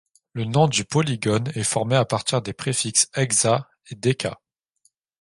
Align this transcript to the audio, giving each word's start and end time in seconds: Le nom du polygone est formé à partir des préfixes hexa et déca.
Le 0.33 0.45
nom 0.45 0.65
du 0.67 0.83
polygone 0.83 1.51
est 1.53 1.61
formé 1.61 1.95
à 1.95 2.05
partir 2.05 2.41
des 2.41 2.53
préfixes 2.53 3.07
hexa 3.13 3.69
et 3.91 3.95
déca. 3.95 4.39